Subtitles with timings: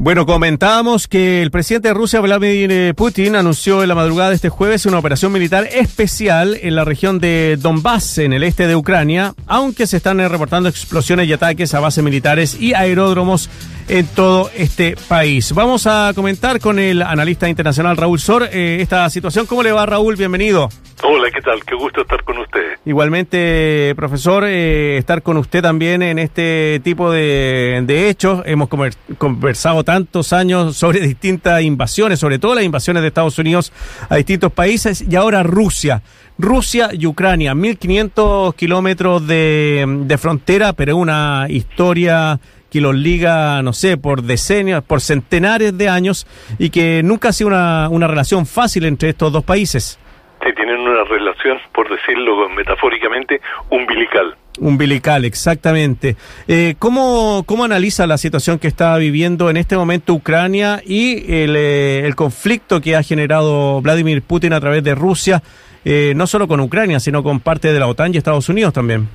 [0.00, 4.36] Bueno, comentábamos que el presidente de Rusia, Vladimir eh, Putin, anunció en la madrugada de
[4.36, 8.76] este jueves una operación militar especial en la región de Donbass, en el este de
[8.76, 13.50] Ucrania, aunque se están eh, reportando explosiones y ataques a bases militares y aeródromos
[13.88, 15.52] en todo este país.
[15.52, 19.46] Vamos a comentar con el analista internacional Raúl Sor eh, esta situación.
[19.46, 20.16] ¿Cómo le va, Raúl?
[20.16, 20.68] Bienvenido.
[21.02, 21.64] Hola, ¿qué tal?
[21.64, 22.60] Qué gusto estar con usted.
[22.84, 28.42] Igualmente, profesor, estar con usted también en este tipo de, de hechos.
[28.46, 28.68] Hemos
[29.16, 33.72] conversado tantos años sobre distintas invasiones, sobre todo las invasiones de Estados Unidos
[34.08, 36.02] a distintos países, y ahora Rusia.
[36.36, 42.38] Rusia y Ucrania, 1.500 kilómetros de, de frontera, pero una historia
[42.70, 46.26] que los liga, no sé, por decenios, por centenares de años,
[46.58, 49.98] y que nunca ha sido una, una relación fácil entre estos dos países.
[50.44, 54.36] Sí, tienen una relación, por decirlo metafóricamente, umbilical.
[54.60, 56.16] Umbilical, exactamente.
[56.46, 61.54] Eh, ¿cómo, ¿Cómo analiza la situación que está viviendo en este momento Ucrania y el,
[61.56, 65.42] eh, el conflicto que ha generado Vladimir Putin a través de Rusia,
[65.84, 69.08] eh, no solo con Ucrania, sino con parte de la OTAN y Estados Unidos también?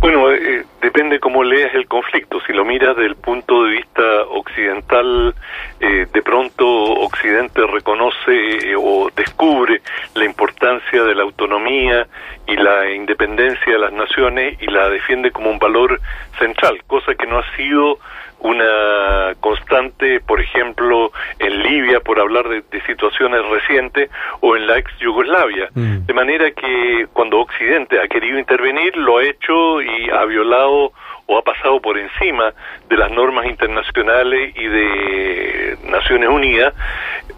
[0.00, 2.40] Bueno, eh, depende cómo leas el conflicto.
[2.46, 5.34] Si lo miras desde el punto de vista occidental,
[5.80, 9.80] eh, de pronto Occidente reconoce eh, o descubre
[10.14, 12.06] la importancia de la autonomía
[12.46, 15.98] y la independencia de las naciones y la defiende como un valor
[16.38, 17.98] central, cosa que no ha sido
[18.44, 24.10] una constante, por ejemplo, en Libia, por hablar de, situaciones recientes,
[24.40, 25.70] o en la ex Yugoslavia.
[25.74, 26.04] Mm.
[26.04, 30.92] De manera que cuando Occidente ha querido intervenir, lo ha hecho y ha violado 바로
[31.26, 32.52] o ha pasado por encima
[32.88, 36.74] de las normas internacionales y de Naciones Unidas,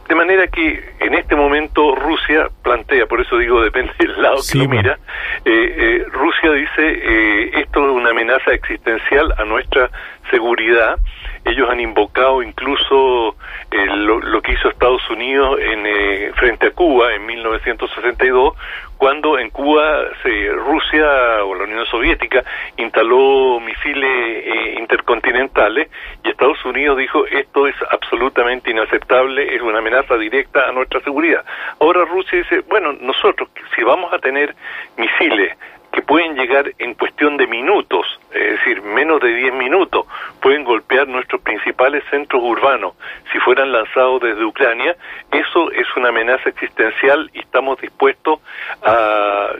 [0.08, 4.58] de manera que en este momento Rusia plantea, por eso digo depende del lado que
[4.58, 4.98] lo mira,
[5.44, 9.90] eh, eh, Rusia dice eh, esto es una amenaza existencial a nuestra
[10.30, 10.98] seguridad.
[11.44, 13.36] Ellos han invocado incluso
[13.70, 18.54] lo, que hizo Estados Unidos en, frente a Cuba en 1962,
[18.98, 22.42] cuando en Cuba se, Rusia o la Unión Soviética
[22.76, 25.88] instaló misiles intercontinentales
[26.24, 31.44] y Estados Unidos dijo esto es absolutamente inaceptable, es una amenaza directa a nuestra seguridad.
[31.80, 34.54] Ahora Rusia dice, bueno, nosotros si vamos a tener
[34.96, 35.56] misiles
[35.92, 40.06] que pueden llegar en cuestión de minutos, es decir, menos de 10 minutos,
[40.42, 42.94] pueden golpear nuestros principales centros urbanos
[43.32, 44.94] si fueran lanzados desde Ucrania,
[45.32, 48.40] eso es una amenaza existencial y estamos dispuestos
[48.82, 49.52] a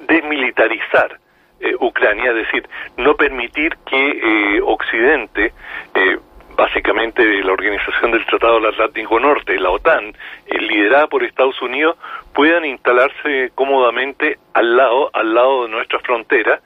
[0.00, 1.18] desmilitarizar
[1.60, 5.52] eh, Ucrania, es decir, no permitir que eh, Occidente
[5.94, 6.18] eh,
[6.56, 10.14] básicamente la Organización del Tratado del Atlántico Norte, la OTAN,
[10.46, 11.96] eh, liderada por Estados Unidos,
[12.32, 16.60] puedan instalarse cómodamente al lado, al lado de nuestra frontera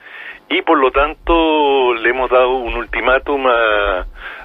[0.50, 4.04] y por lo tanto le hemos dado un ultimátum a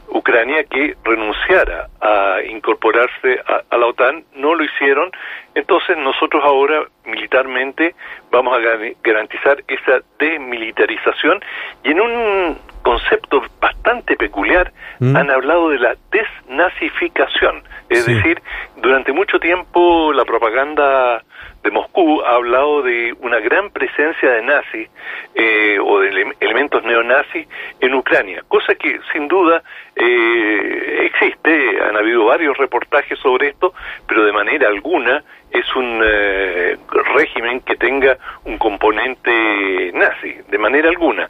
[0.09, 5.09] Ucrania que renunciara a incorporarse a, la OTAN, no lo hicieron,
[5.55, 7.95] entonces nosotros ahora militarmente
[8.31, 8.61] vamos a
[9.03, 11.43] garantizar esa desmilitarización
[11.83, 15.15] y en un concepto bastante peculiar mm.
[15.15, 18.39] han hablado de la desnazificación, es decir,
[18.77, 21.23] durante mucho tiempo la propaganda
[21.65, 24.87] de Moscú ha hablado de una gran presencia de nazis
[25.33, 27.47] eh, o de elementos neonazis
[27.81, 29.63] en Ucrania, cosa que sin duda
[29.95, 33.73] eh, existe, han habido varios reportajes sobre esto,
[34.07, 36.77] pero de manera alguna es un eh,
[37.15, 41.27] régimen que tenga un componente nazi, de manera alguna.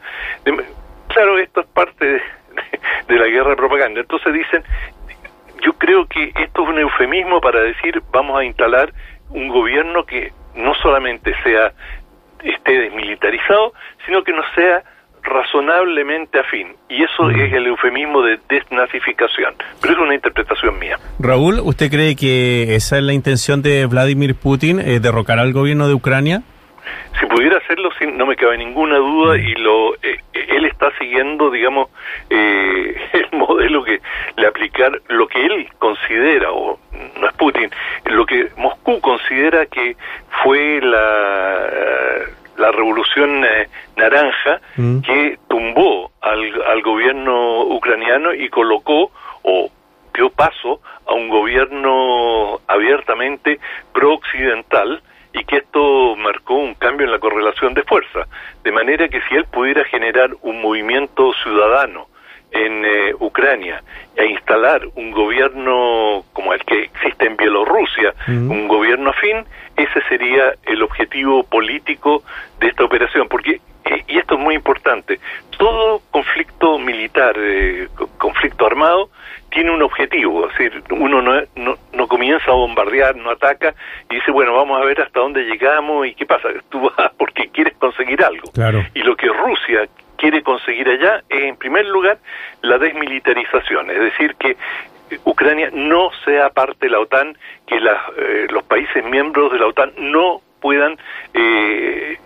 [1.08, 2.22] claro, esto es parte de,
[3.08, 4.62] de la guerra de propaganda, entonces dicen,
[5.62, 8.92] yo creo que esto es un eufemismo para decir vamos a instalar
[9.30, 11.72] un gobierno que no solamente sea
[12.42, 13.72] esté desmilitarizado,
[14.06, 14.82] sino que no sea
[15.22, 16.68] razonablemente afín.
[16.88, 19.54] Y eso es el eufemismo de desnazificación.
[19.80, 20.98] Pero es una interpretación mía.
[21.18, 25.88] Raúl, ¿usted cree que esa es la intención de Vladimir Putin, eh, derrocar al gobierno
[25.88, 26.42] de Ucrania?
[27.18, 31.90] Si pudiera hacerlo, no me cabe ninguna duda, y lo eh, él está siguiendo, digamos,
[32.30, 34.00] eh, el modelo que
[34.36, 35.68] le aplicar lo que él
[44.76, 45.15] Mhm.
[74.66, 75.20] Importante,
[75.56, 79.10] todo conflicto militar, eh, conflicto armado,
[79.48, 83.74] tiene un objetivo, es decir, uno no, no, no, comienza a bombardear, no ataca
[84.10, 87.48] y dice, bueno, vamos a ver hasta dónde llegamos y qué pasa, tú vas porque
[87.48, 88.50] quieres conseguir algo.
[88.52, 88.84] Claro.
[88.92, 92.18] Y lo que Rusia quiere conseguir allá es, en primer lugar,
[92.62, 94.56] la desmilitarización, es decir, que
[95.24, 97.38] Ucrania no sea parte de la OTAN,
[97.68, 100.98] que eh, los países miembros de la OTAN no puedan
[101.32, 102.18] eh,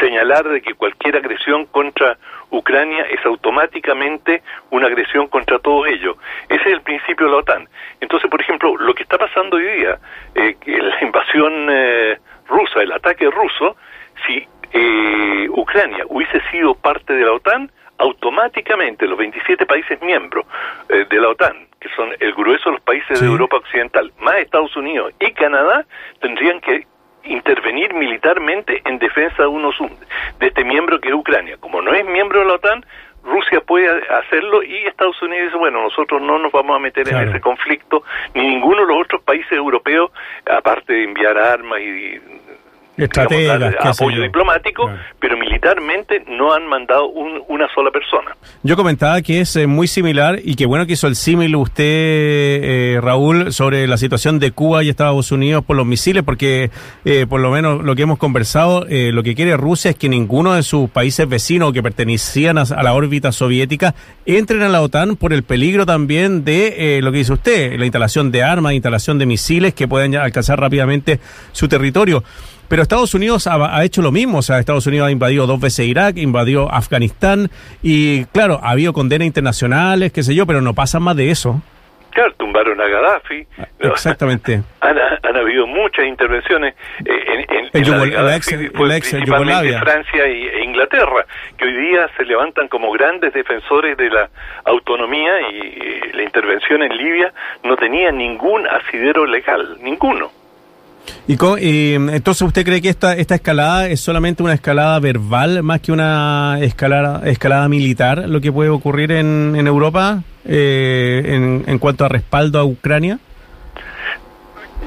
[0.00, 2.18] señalar de que cualquier agresión contra
[2.50, 6.16] Ucrania es automáticamente una agresión contra todos ellos.
[6.48, 7.68] Ese es el principio de la OTAN.
[8.00, 9.98] Entonces, por ejemplo, lo que está pasando hoy día,
[10.34, 13.76] eh, la invasión eh, rusa, el ataque ruso,
[14.26, 20.46] si eh, Ucrania hubiese sido parte de la OTAN, automáticamente los 27 países miembros
[20.88, 24.36] eh, de la OTAN, que son el grueso de los países de Europa Occidental, más
[24.36, 25.86] Estados Unidos y Canadá,
[26.20, 26.86] tendrían que
[27.26, 29.76] intervenir militarmente en defensa de, unos,
[30.38, 31.56] de este miembro que es Ucrania.
[31.58, 32.84] Como no es miembro de la OTAN,
[33.26, 37.28] Rusia puede hacerlo y Estados Unidos dice, bueno, nosotros no nos vamos a meter en
[37.28, 40.12] ese conflicto, ni ninguno de los otros países europeos,
[40.48, 42.20] aparte de enviar armas y
[42.96, 44.90] estrategas, apoyo diplomático,
[45.20, 48.36] pero militarmente no han mandado una sola persona.
[48.62, 51.84] Yo comentaba que es eh, muy similar y que bueno que hizo el símil usted,
[51.84, 56.70] eh, Raúl, sobre la situación de Cuba y Estados Unidos por los misiles, porque
[57.04, 60.54] eh, por lo menos lo que hemos conversado, lo que quiere Rusia es que ninguno
[60.54, 63.94] de sus países vecinos que pertenecían a, la órbita soviética
[64.24, 68.30] entren a la OTAN por el peligro también de lo que dice usted, la instalación
[68.30, 71.20] de armas, instalación de misiles que puedan alcanzar rápidamente
[71.52, 72.22] su territorio.
[72.68, 75.86] Pero Estados Unidos ha, hecho lo mismo, o sea, Estados Unidos ha invadido dos veces
[75.86, 77.50] Irak, invadió Afganistán
[77.82, 81.62] y claro, ha habido condenas internacionales, qué sé yo, pero no pasa más de eso.
[82.16, 83.46] Claro, tumbaron a Gaddafi.
[83.80, 84.62] Exactamente.
[84.80, 86.74] Han, habido muchas intervenciones
[87.04, 87.90] eh, en, en,
[88.24, 91.26] la, ex, principalmente Francia e Inglaterra,
[91.58, 94.30] que hoy día se levantan como grandes defensores de la
[94.64, 97.34] autonomía y la intervención en Libia
[97.64, 100.30] no tenía ningún asidero legal, ninguno.
[101.28, 105.92] Y, entonces usted cree que esta, esta escalada es solamente una escalada verbal más que
[105.92, 112.04] una escalada, escalada militar, lo que puede ocurrir en, en Europa eh, en, en cuanto
[112.04, 113.18] a respaldo a Ucrania?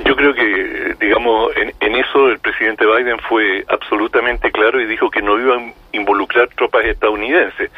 [0.05, 5.09] Yo creo que, digamos, en, en, eso el presidente Biden fue absolutamente claro y dijo
[5.09, 7.69] que no iba a involucrar tropas estadounidenses.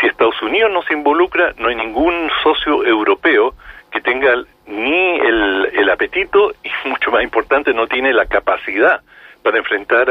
[0.00, 3.54] Si Estados Unidos no se involucra, no hay ningún socio europeo
[3.92, 4.34] que tenga
[4.70, 9.00] ni el, el apetito y mucho más importante no tiene la capacidad
[9.42, 10.08] para enfrentar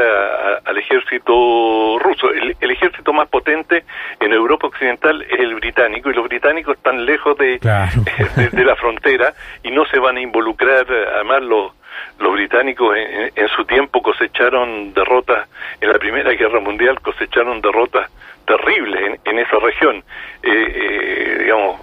[0.64, 2.30] al ejército ruso.
[2.30, 3.84] El, ejército más potente
[4.18, 7.58] en Europa Occidental es el británico y los británicos están lejos de,
[8.52, 10.86] de, la frontera y no se van a involucrar.
[11.14, 11.72] Además, los,
[12.18, 15.48] los británicos en, su tiempo cosecharon derrotas
[15.80, 18.10] en la Primera Guerra Mundial, cosecharon derrotas
[18.46, 20.02] terribles en, esa región.
[20.42, 21.80] Eh, eh, digamos,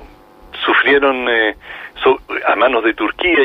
[0.66, 1.56] sufrieron eh,
[2.46, 3.44] a manos de Turquía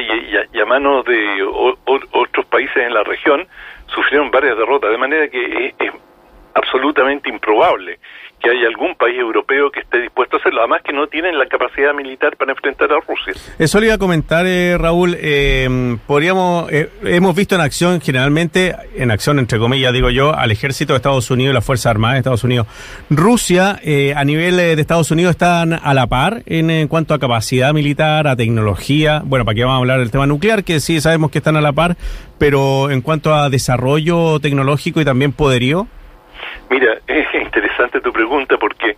[0.53, 3.47] y, a, manos de otros países en la región,
[3.87, 5.93] sufrieron varias derrotas, de manera que es
[6.55, 7.99] absolutamente improbable
[8.43, 11.47] que haya algún país europeo que esté dispuesto a hacerlo, además que no tienen la
[11.47, 13.35] capacidad militar para enfrentar a Rusia.
[13.59, 18.75] Eso le iba a comentar, eh, Raúl, eh, podríamos, eh, hemos visto en acción generalmente,
[18.97, 22.15] en acción entre comillas digo yo, al ejército de Estados Unidos y las Fuerzas Armadas
[22.15, 22.67] de Estados Unidos.
[23.11, 23.81] Rusia,
[24.17, 28.35] a nivel de Estados Unidos, están a la par en, cuanto a capacidad militar, a
[28.35, 31.57] tecnología, bueno, para qué vamos a hablar del tema nuclear, que sí sabemos que están
[31.57, 31.97] a la par,
[32.39, 35.87] pero en cuanto a desarrollo tecnológico y también poderío.
[36.71, 38.97] Mira, es interesante tu pregunta porque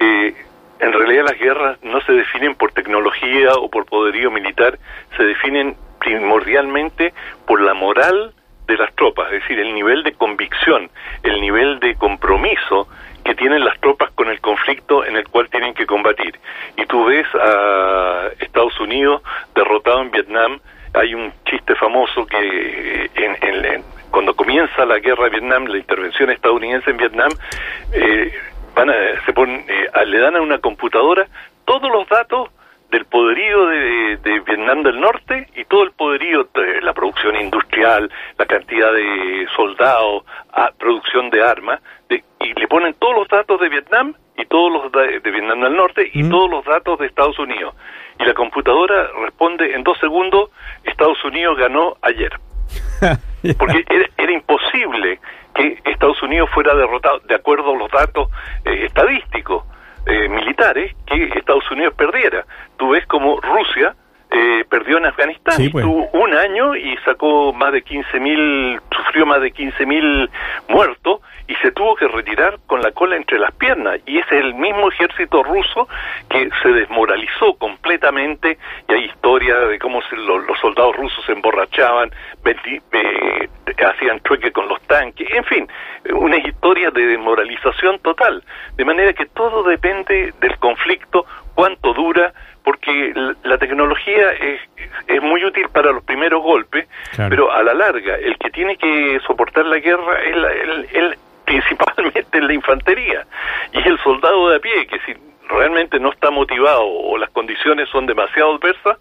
[0.00, 0.34] eh,
[0.80, 4.78] en realidad las guerras no se definen por tecnología o por poderío militar,
[5.16, 7.14] se definen primordialmente
[7.46, 8.34] por la moral
[8.66, 10.90] de las tropas, es decir, el nivel de convicción,
[11.22, 12.88] el nivel de compromiso
[13.24, 16.38] que tienen las tropas con el conflicto en el cual tienen que combatir.
[16.76, 19.22] Y tú ves a Estados Unidos
[19.54, 20.60] derrotado en Vietnam,
[20.94, 26.30] hay un chiste famoso que en, en, cuando comienza la guerra de Vietnam, la intervención
[26.30, 27.30] estadounidense en Vietnam,
[27.92, 28.32] eh,
[28.76, 28.88] van
[29.26, 31.26] se ponen, eh, le dan a una computadora
[31.64, 32.50] todos los datos
[32.90, 38.44] del poderío de, Vietnam del Norte y todo el poderío de la producción industrial, la
[38.44, 40.24] cantidad de soldados,
[40.78, 45.30] producción de armas, y le ponen todos los datos de Vietnam y todos los de,
[45.30, 46.30] Vietnam del Norte y mm.
[46.30, 47.74] todos los datos de Estados Unidos.
[48.20, 50.50] Y la computadora responde en dos segundos,
[50.84, 52.32] Estados Unidos ganó ayer.
[53.58, 53.84] Porque
[54.16, 55.20] era, imposible
[55.54, 58.28] que Estados Unidos fuera derrotado, de acuerdo a los datos
[58.64, 59.64] eh, estadísticos
[60.06, 62.44] eh, militares, que Estados Unidos perdiera.
[62.76, 63.94] Tú ves como Rusia
[64.34, 65.54] eh, perdió en Afganistán.
[65.56, 65.84] Sí, pues.
[65.84, 70.30] Estuvo un año y sacó más de 15.000, sufrió más de 15.000
[70.68, 74.00] muertos y se tuvo que retirar con la cola entre las piernas.
[74.06, 75.88] Y ese es el mismo ejército ruso
[76.30, 78.58] que se desmoralizó completamente.
[78.88, 82.10] Y hay historias de cómo se, lo- los soldados rusos se emborrachaban,
[82.42, 83.48] venti- eh,
[83.84, 85.68] hacían trueque con los tanques, en fin,
[86.14, 88.42] una historia de desmoralización total.
[88.76, 92.32] De manera que todo depende del conflicto, cuánto dura,
[92.64, 94.60] porque la, tecnología es,
[95.08, 97.30] es muy útil para los primeros golpes, Claro.
[97.30, 101.18] pero a la larga, el que tiene que soportar la guerra es la- el- el-
[101.44, 103.26] principalmente la infantería
[103.72, 105.14] y el soldado de a pie que si
[105.48, 108.96] realmente no está motivado o las condiciones son demasiado adversas,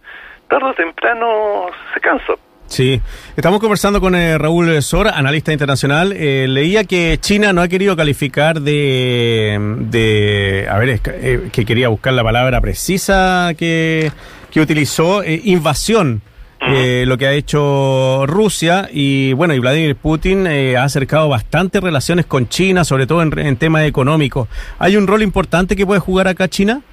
[0.49, 2.33] tarde o temprano se cansa.
[2.71, 3.01] Sí,
[3.35, 6.13] estamos conversando con eh, Raúl Sora, analista internacional.
[6.13, 9.59] Eh, leía que China no ha querido calificar de,
[9.89, 14.09] de a ver, es que, eh, que quería buscar la palabra precisa que,
[14.51, 16.21] que utilizó, eh, invasión,
[16.61, 21.81] eh, lo que ha hecho Rusia y bueno, y Vladimir Putin eh, ha acercado bastante
[21.81, 24.47] relaciones con China, sobre todo en, en temas económicos.
[24.79, 26.83] ¿Hay un rol importante que puede jugar acá China?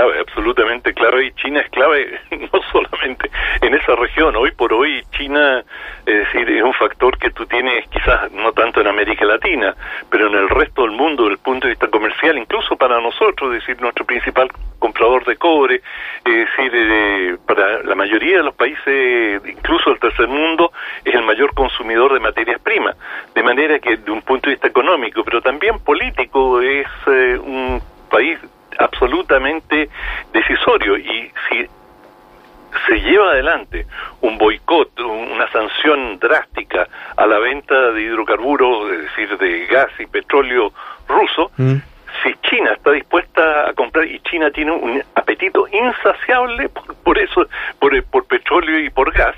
[0.00, 3.30] Clave, absolutamente clave, y China es clave no solamente
[3.60, 5.62] en esa región, hoy por hoy China,
[6.06, 9.74] es decir, es un factor que tú tienes quizás no tanto en América Latina,
[10.08, 13.52] pero en el resto del mundo desde el punto de vista comercial, incluso para nosotros,
[13.52, 15.82] es decir, nuestro principal comprador de cobre,
[16.24, 20.72] es decir, eh, para la mayoría de los países, incluso el tercer mundo,
[21.04, 22.96] es el mayor consumidor de materias primas,
[23.34, 27.82] de manera que de un punto de vista económico, pero también político, es eh, un
[28.10, 28.38] país
[28.80, 29.88] absolutamente
[30.32, 31.66] decisorio y si
[32.86, 33.86] se lleva adelante
[34.20, 39.88] un boicot, un- una sanción drástica a la venta de hidrocarburos, es decir, de gas
[39.98, 40.72] y petróleo
[41.08, 41.76] ruso, Mm.
[42.22, 47.46] si China está dispuesta a comprar y China tiene un apetito insaciable por, por eso,
[47.78, 49.34] por, por petróleo y por gas,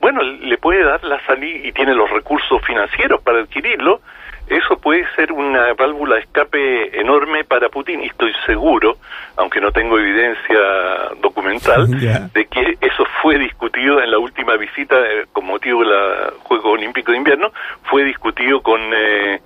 [0.00, 4.00] bueno, le puede dar la salida y tiene los recursos financieros para adquirirlo,
[4.48, 8.98] eso puede ser una válvula de escape enorme para Putin y estoy seguro,
[9.36, 10.58] aunque no tengo evidencia
[11.20, 11.86] documental,
[12.32, 12.78] de que
[13.26, 17.50] fue discutido en la última visita eh, con motivo de los Juegos Olímpicos de Invierno,
[17.90, 19.40] fue discutido con eh,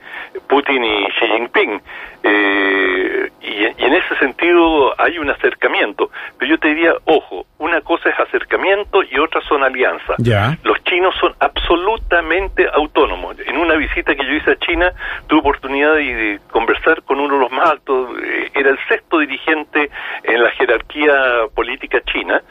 [0.51, 1.81] Putin y Xi Jinping.
[2.23, 6.11] Eh, y, y en ese sentido hay un acercamiento.
[6.37, 10.17] Pero yo te diría, ojo, una cosa es acercamiento y otra son alianzas.
[10.63, 13.37] Los chinos son absolutamente autónomos.
[13.47, 14.93] En una visita que yo hice a China,
[15.27, 19.21] tuve oportunidad de, de conversar con uno de los más altos, eh, era el sexto
[19.21, 19.89] dirigente
[20.25, 22.43] en la jerarquía política china,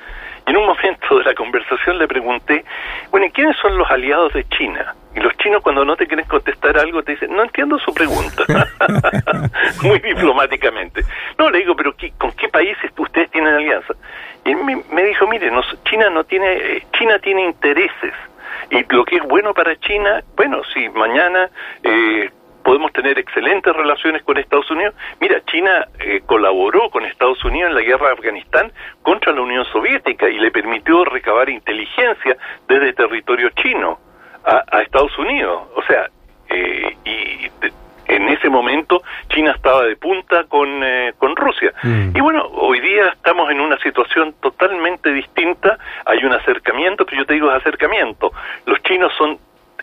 [0.49, 2.65] en un momento de la conversación le pregunté,
[3.11, 4.95] bueno, ¿y quiénes son los aliados de China?
[5.15, 8.43] Y los chinos cuando no te quieren contestar algo te dicen, no entiendo su pregunta.
[9.83, 11.03] Muy diplomáticamente.
[11.37, 13.93] No, le digo, pero ¿qué- ¿con qué países ustedes tienen alianza?
[14.45, 18.13] Y él me, me dijo, mire, nos- China no tiene, eh, China tiene intereses.
[18.71, 21.49] Y lo que es bueno para China, bueno, si mañana
[21.83, 22.29] eh,
[22.69, 24.93] podemos tener excelentes relaciones con Estados Unidos.
[25.19, 28.71] Mira, China eh, colaboró con Estados Unidos en la guerra de Afganistán
[29.01, 33.97] contra la Unión Soviética y le permitió recabar inteligencia desde territorio chino
[34.45, 35.63] a, a Estados Unidos.
[35.75, 36.09] O sea,
[36.47, 37.73] eh, y de-
[38.05, 41.73] en ese momento China estaba de punta con, eh, con Rusia.
[41.81, 42.15] Mm.
[42.17, 47.25] Y bueno, hoy día estamos en una situación totalmente distinta, hay un acercamiento, pero yo
[47.25, 48.31] te digo es acercamiento.
[48.67, 49.39] Los chinos son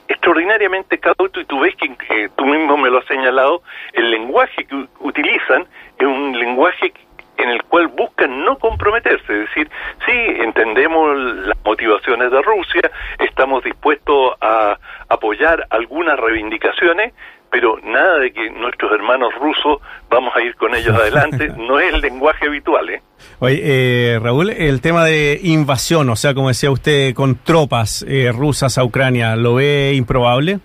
[0.09, 4.65] extraordinariamente cautos y tú ves que eh, tú mismo me lo has señalado, el lenguaje
[4.65, 5.67] que utilizan
[5.99, 6.93] es un lenguaje
[7.39, 9.71] en el cual buscan no comprometerse, es decir,
[10.07, 17.13] sí, entendemos las motivaciones de Rusia, estamos dispuestos a apoyar algunas reivindicaciones,
[17.57, 19.79] pero nada de que nuestros hermanos rusos
[20.11, 23.01] vamos a ir con ellos adelante, no es el lenguaje habitual, ¿eh?
[23.39, 28.31] Oye, eh, Raúl, el tema de invasión, o sea, como decía usted, con tropas eh,
[28.31, 30.59] rusas a Ucrania, ¿lo ve improbable?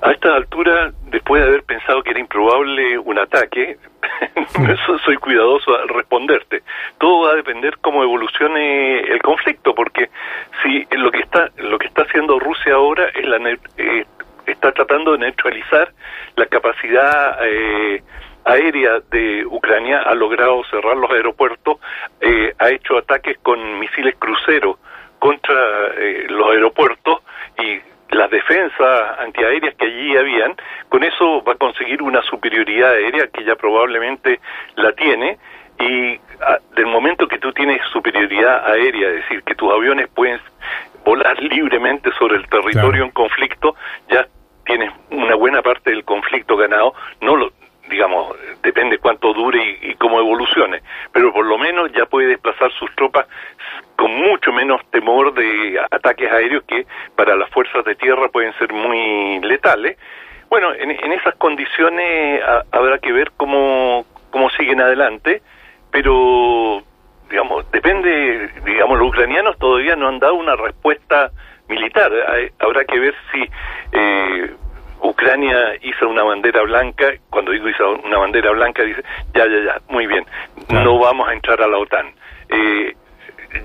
[0.00, 3.76] A esta altura, después de haber pensado que era improbable un ataque,
[4.86, 6.62] so- soy cuidadoso al responderte.
[6.98, 10.08] Todo va a depender cómo evolucione el conflicto, porque
[10.62, 13.36] si lo que está lo que está haciendo Rusia ahora es la
[13.76, 14.06] eh,
[14.56, 15.92] está tratando de neutralizar
[16.34, 18.02] la capacidad eh,
[18.44, 21.78] aérea de Ucrania, ha logrado cerrar los aeropuertos,
[22.20, 24.76] eh, ha hecho ataques con misiles cruceros
[25.18, 25.54] contra
[25.96, 27.20] eh, los aeropuertos
[27.62, 27.80] y
[28.14, 30.54] las defensas antiaéreas que allí habían,
[30.88, 34.40] con eso va a conseguir una superioridad aérea que ya probablemente
[34.76, 35.38] la tiene
[35.78, 40.40] y ah, del momento que tú tienes superioridad aérea, es decir, que tus aviones pueden
[41.04, 43.04] volar libremente sobre el territorio Claro.
[43.04, 43.76] en conflicto,
[44.08, 44.26] ya
[44.66, 47.50] tienes una buena parte del conflicto ganado, no lo
[47.88, 50.82] digamos, depende cuánto dure y, cómo evolucione,
[51.12, 53.28] pero por lo menos ya puede desplazar sus tropas
[54.52, 59.96] menos temor de ataques aéreos que para las fuerzas de tierra pueden ser muy letales.
[60.48, 62.42] Bueno, en, esas condiciones
[62.72, 65.42] habrá que ver cómo, cómo siguen adelante,
[65.90, 66.82] pero
[67.28, 71.30] digamos, depende, digamos, los ucranianos todavía no han dado una respuesta
[71.68, 72.12] militar.
[72.58, 73.50] habrá que ver si
[73.92, 74.50] eh,
[75.00, 79.02] Ucrania hizo una bandera blanca, cuando digo hizo una bandera blanca, dice,
[79.34, 80.24] ya, ya, ya, muy bien,
[80.68, 82.12] no vamos a entrar a la OTAN.
[82.48, 82.94] Eh,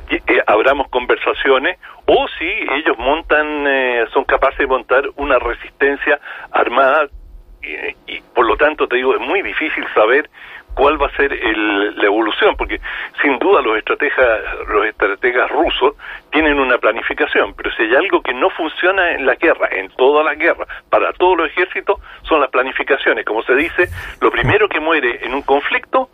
[0.10, 6.20] eh, abramos conversaciones o si ellos montan, eh, son capaces de montar una resistencia
[6.52, 7.08] armada
[8.08, 10.30] y, por lo tanto te digo, es muy difícil saber
[10.74, 12.80] cuál va a ser la evolución, porque
[13.22, 15.96] sin duda los estrategas, los estrategas rusos
[16.52, 20.26] tienen una planificación, pero si hay algo que no funciona en la guerra, en todas
[20.26, 23.24] las guerras, para todos los ejércitos, son las planificaciones.
[23.24, 23.88] Como se dice,
[24.20, 26.10] lo primero que muere en un conflicto.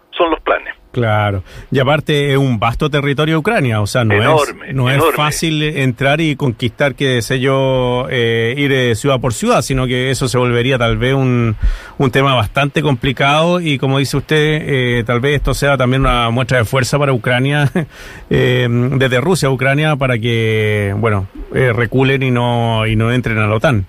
[0.97, 4.99] Claro, y aparte es un vasto territorio de Ucrania, o sea, no, es, no es
[5.15, 10.09] fácil entrar y conquistar, qué sé yo, eh, ir eh, ciudad por ciudad, sino que
[10.09, 11.55] eso se volvería tal vez un,
[11.99, 16.31] un tema bastante complicado y como dice usted, eh, tal vez esto sea también una
[16.31, 17.69] muestra de fuerza para Ucrania,
[18.27, 23.53] desde Rusia a Ucrania, para que, bueno, reculen y no, y no entren a la
[23.53, 23.85] OTAN.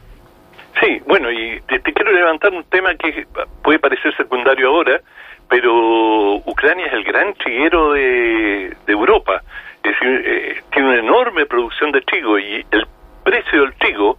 [0.79, 3.27] Sí, bueno, y te quiero levantar un tema que
[3.63, 5.01] puede parecer secundario ahora,
[5.49, 9.43] pero Ucrania es el gran triguero de, Europa.
[9.83, 12.87] Es decir, eh, tiene una enorme producción de trigo y el
[13.25, 14.19] precio del trigo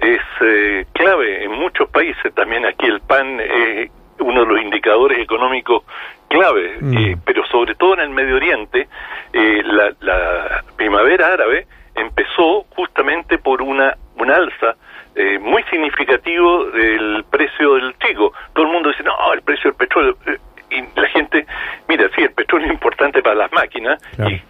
[0.00, 2.34] es eh, clave en muchos países.
[2.34, 5.84] También aquí el pan es uno de los indicadores económicos
[6.28, 6.98] clave, mm.
[6.98, 8.88] eh, pero sobre todo en el Medio Oriente,
[9.32, 14.76] la, la, primavera árabe empezó justamente por una, una alza
[15.40, 18.32] muy significativo del precio del trigo.
[18.52, 20.16] Todo el mundo dice, no, el precio del petróleo
[20.74, 21.46] y la gente,
[21.88, 24.40] mira, sí, el petróleo es importante para las máquinas y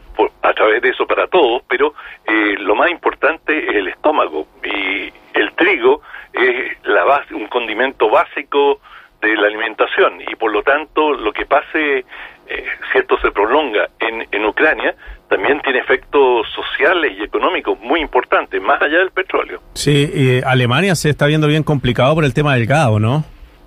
[0.42, 1.94] a través de eso para todos, pero
[2.26, 6.02] eh, lo más importante es el estómago y el trigo
[6.32, 8.80] es la base, un condimento básico
[9.20, 12.04] de la alimentación y por lo tanto lo que pase,
[12.46, 14.94] eh, si esto se prolonga en, en Ucrania,
[15.28, 19.60] también tiene efectos sociales y económicos muy importantes, más allá del petróleo.
[19.72, 23.24] Sí, y Alemania se está viendo bien complicado por el tema del gado, ¿no?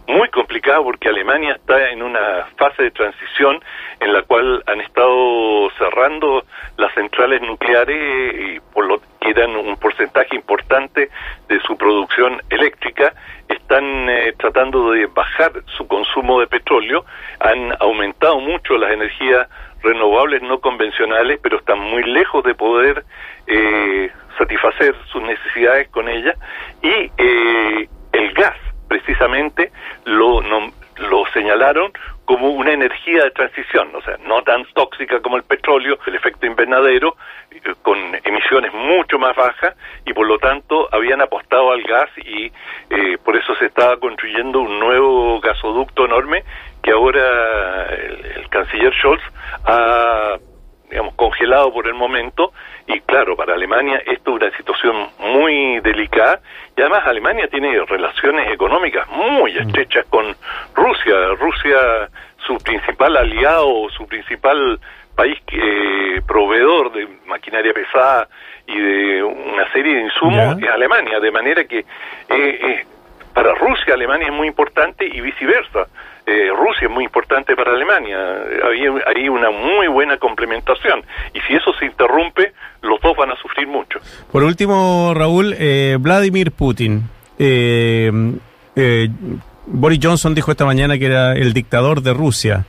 [0.08, 3.60] Muy complicado porque Alemania está en una fase de transición
[4.00, 6.46] en la cual han estado cerrando
[6.78, 11.10] las centrales nucleares y por lo que dan un porcentaje importante
[11.50, 13.13] de su producción eléctrica,
[13.50, 17.06] están eh, tratando de bajar su consumo de petróleo,
[17.39, 19.48] han aumentado mucho las energías
[19.84, 23.04] renovables no convencionales, pero están muy lejos de poder
[23.48, 26.38] eh, satisfacer sus necesidades con ellas.
[26.82, 28.56] Y eh, el gas
[29.17, 29.71] precisamente
[30.06, 31.91] lo, lo señalaron
[32.25, 36.45] como una energía de transición, o sea, no tan tóxica como el petróleo, el efecto
[36.45, 37.15] invernadero,
[37.51, 39.75] eh, con emisiones mucho más bajas
[40.06, 42.51] y por lo tanto habían apostado al gas y
[42.89, 46.43] eh, por eso se estaba construyendo un nuevo gasoducto enorme
[46.84, 49.23] que ahora el, el canciller Scholz
[49.65, 50.38] ha
[50.89, 52.53] digamos, congelado por el momento
[52.88, 56.39] y claro, para Alemania esto es una situación muy delicada
[56.76, 59.58] y además Alemania tiene relaciones económicas muy mm.
[59.58, 60.26] estrechas con
[60.73, 61.15] Rusia.
[61.38, 62.10] Rusia,
[62.45, 64.80] su principal aliado, su principal
[65.15, 68.30] país que, proveedor de maquinaria pesada
[68.65, 71.86] y de una serie de insumos es Alemania, de manera que eh,
[72.30, 72.86] eh,
[73.34, 75.88] para Rusia Alemania es muy importante y viceversa.
[76.30, 78.18] Eh, Rusia es muy importante para Alemania.
[78.66, 81.02] Hay, una muy buena complementación.
[81.34, 84.00] Y si eso se interrumpe, los dos van a sufrir mucho.
[84.30, 87.04] Por último, Raúl, eh, Vladimir Putin.
[87.40, 88.12] Eh,
[89.68, 92.66] Boris Johnson dijo esta mañana que era el dictador de Rusia.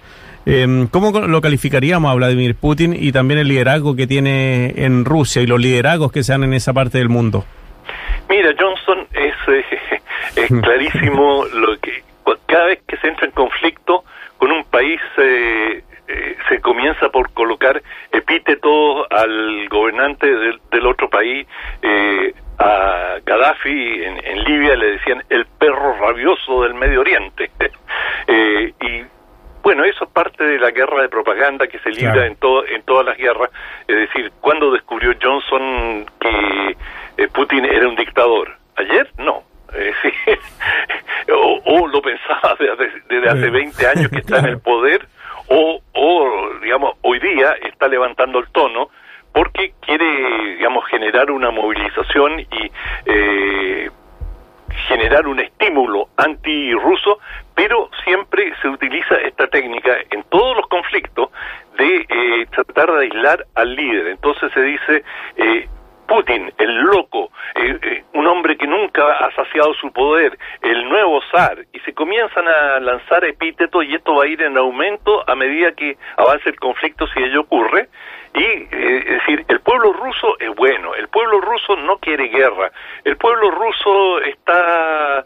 [0.92, 5.46] ¿Cómo lo calificaríamos a Vladimir Putin y también el liderazgo que tiene en Rusia y
[5.46, 7.44] los liderazgos que se dan en esa parte del mundo?
[8.30, 9.34] Mira, Johnson es,
[10.36, 12.02] es clarísimo lo que
[12.46, 14.04] cada vez que se entra en conflicto
[14.38, 21.46] con un país eh, eh, se comienza por colocar epítetos al gobernante del, otro país.
[21.82, 27.50] Eh, a Gaddafi en, Libia le decían el perro rabioso del Medio Oriente.
[28.80, 29.04] y
[29.62, 32.82] bueno, eso es parte de la guerra de propaganda que se libra en, todo, en
[32.82, 33.50] todas las guerras.
[33.86, 38.56] Es decir, cuando descubrió Johnson que Putin era un dictador?
[38.76, 39.10] ¿Ayer?
[39.18, 39.42] No.
[40.02, 40.10] sí.
[41.30, 45.06] O, lo pensaba desde, hace 20 años que está en el poder,
[45.48, 48.90] o, o, digamos, hoy día está levantando el tono
[49.32, 52.72] porque quiere, digamos, generar una movilización y
[53.06, 53.90] eh,
[54.88, 57.18] generar un estímulo antirruso,
[57.54, 61.30] pero siempre se utiliza esta técnica en todos los conflictos
[61.76, 64.08] de eh, tratar de aislar al líder.
[64.08, 65.04] Entonces se dice,
[65.36, 65.68] eh,
[66.08, 71.64] Putin, el loco, eh, eh, hombre que nunca ha saciado su poder, el nuevo zar,
[71.72, 75.72] y se comienzan a lanzar epítetos y esto va a ir en aumento a medida
[75.72, 77.88] que avance el conflicto si ello ocurre.
[78.34, 82.70] Y eh, es decir, el pueblo ruso es bueno, el pueblo ruso no quiere guerra,
[83.04, 85.24] el pueblo ruso está,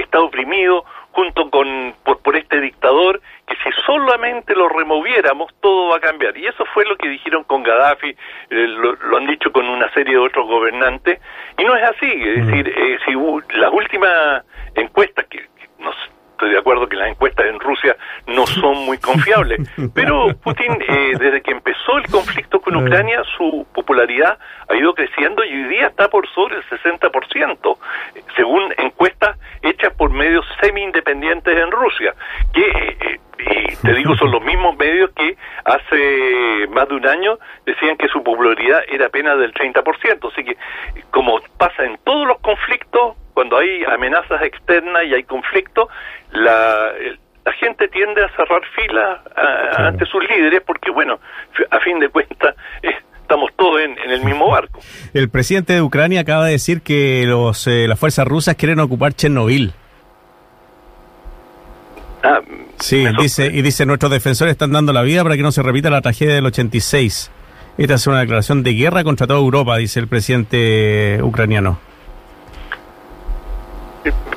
[0.00, 5.96] está oprimido junto con por, por este dictador que si solamente lo removiéramos todo va
[5.96, 6.36] a cambiar.
[6.36, 8.16] Y eso fue lo que dijeron con Gaddafi, eh,
[8.50, 11.20] lo, lo, han dicho con una serie de otros gobernantes,
[11.58, 12.10] y no es así.
[12.10, 13.12] Es decir, eh, si
[13.58, 15.94] las últimas encuestas que, que nos
[16.34, 19.60] estoy de acuerdo que las encuestas en Rusia no son muy confiables,
[19.94, 25.44] pero Putin, eh, desde que empezó el conflicto con Ucrania, su popularidad ha ido creciendo
[25.44, 27.78] y hoy día está por sobre el 60%,
[28.36, 32.14] según encuestas hechas por medios semi-independientes en Rusia,
[32.52, 37.38] que, eh, y te digo, son los mismos medios que hace más de un año
[37.66, 40.56] decían que su popularidad era apenas del 30%, así que
[41.10, 45.88] como pasa en todos los conflictos, cuando hay amenazas externas y hay conflicto,
[46.32, 46.92] la,
[47.44, 49.88] la gente tiende a cerrar filas claro.
[49.88, 51.18] ante sus líderes porque, bueno,
[51.70, 54.80] a fin de cuentas, eh, estamos todos en, en, el mismo barco.
[55.12, 59.14] El presidente de Ucrania acaba de decir que los, eh, las fuerzas rusas quieren ocupar
[59.14, 59.72] Chernobyl.
[62.22, 62.40] Ah,
[62.78, 65.90] sí, dice, y dice, nuestros defensores están dando la vida para que no se repita
[65.90, 67.30] la tragedia del 86.
[67.76, 71.78] Esta es una declaración de guerra contra toda Europa, dice el presidente ucraniano.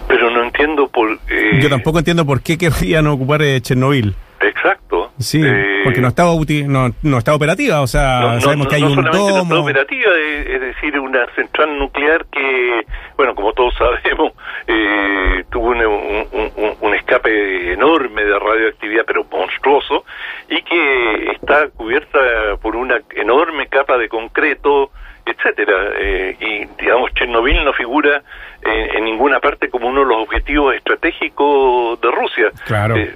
[0.07, 1.11] Pero no entiendo por...
[1.29, 1.46] Eh...
[1.61, 4.15] Yo tampoco entiendo por qué querrían ocupar eh, Chernobyl.
[4.39, 5.11] Exacto.
[5.19, 5.81] Sí, eh...
[5.83, 6.31] porque no estaba
[6.67, 9.09] no, no está operativa, o sea, no, sabemos no, que hay un domo.
[9.09, 14.33] No está operativa, es, es, decir, una central nuclear que, bueno, como todos sabemos,
[14.67, 20.05] eh, tuvo un, un, un, un, escape enorme de radioactividad, pero monstruoso,
[20.49, 22.19] y que está cubierta
[22.61, 24.91] por una enorme capa de concreto,
[25.29, 25.91] etcétera.
[25.99, 28.21] Eh, y digamos Chernobyl no figura
[28.61, 32.51] en, en, ninguna parte como uno de los objetivos estratégicos de Rusia.
[32.65, 32.95] Claro.
[32.95, 33.15] Eh,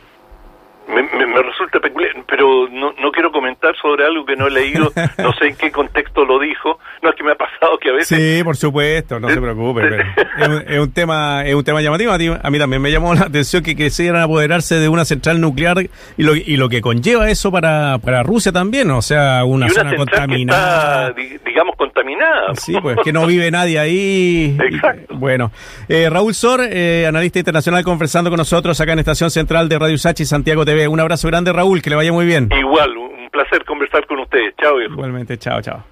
[0.93, 4.51] me, me, me, resulta peculiar, pero no, no quiero comentar sobre algo que no he
[4.51, 7.89] leído, no sé en qué contexto lo dijo, no es que me ha pasado que
[7.89, 8.17] a veces...
[8.17, 11.81] Sí, por supuesto, no se preocupe, pero es, un, es, un, tema es un tema
[11.81, 15.05] llamativo, a, ti, a, mí también me llamó la atención que quisieran apoderarse de una
[15.05, 15.77] central nuclear
[16.17, 19.69] y lo, y lo que conlleva eso para, para Rusia también, o sea, una, una
[19.69, 21.13] zona contaminada.
[21.13, 22.55] Que está, digamos, contaminada.
[22.55, 24.57] Sí, pues que no vive nadie ahí.
[24.59, 25.13] Exacto.
[25.13, 25.51] Y, bueno,
[25.87, 29.97] eh, Raúl Sor, eh, analista internacional, conversando con nosotros acá en Estación Central de Radio
[29.97, 30.80] Sachi, Santiago TV.
[30.87, 32.49] Un abrazo grande, Raúl, que le vaya muy bien.
[32.57, 34.53] Igual, un placer conversar con ustedes.
[34.61, 34.93] Chao, viejo.
[34.93, 35.83] Igualmente, chao, chao.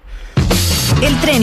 [1.02, 1.38] El tren